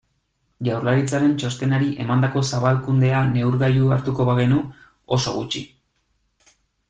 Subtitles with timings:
[0.67, 4.57] Jaurlaritzaren txostenari emandako zabalkundea neurgailu hartuko bagenu,
[5.19, 5.63] oso gutxi.